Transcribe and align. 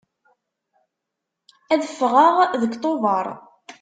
Ad 1.73 1.83
ffɣeɣ 1.93 2.35
deg 2.61 2.73
Tubeṛ. 2.81 3.27